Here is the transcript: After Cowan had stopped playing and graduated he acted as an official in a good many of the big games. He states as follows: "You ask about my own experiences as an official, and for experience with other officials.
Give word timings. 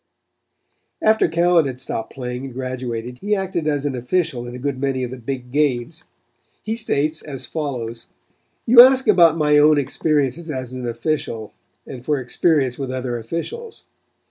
After 1.03 1.27
Cowan 1.29 1.67
had 1.67 1.79
stopped 1.79 2.11
playing 2.11 2.45
and 2.45 2.53
graduated 2.55 3.19
he 3.19 3.35
acted 3.35 3.67
as 3.67 3.85
an 3.85 3.95
official 3.95 4.47
in 4.47 4.55
a 4.55 4.57
good 4.57 4.79
many 4.79 5.03
of 5.03 5.11
the 5.11 5.17
big 5.17 5.51
games. 5.51 6.03
He 6.63 6.75
states 6.75 7.21
as 7.21 7.45
follows: 7.45 8.07
"You 8.65 8.81
ask 8.81 9.07
about 9.07 9.37
my 9.37 9.59
own 9.59 9.77
experiences 9.77 10.49
as 10.49 10.73
an 10.73 10.87
official, 10.87 11.53
and 11.85 12.03
for 12.03 12.19
experience 12.19 12.79
with 12.79 12.91
other 12.91 13.19
officials. 13.19 13.83